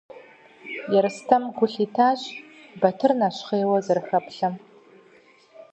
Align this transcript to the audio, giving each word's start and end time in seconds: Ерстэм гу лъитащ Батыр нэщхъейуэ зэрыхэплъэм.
Ерстэм 0.99 1.43
гу 1.57 1.65
лъитащ 1.71 2.21
Батыр 2.81 3.11
нэщхъейуэ 3.19 3.77
зэрыхэплъэм. 3.85 4.53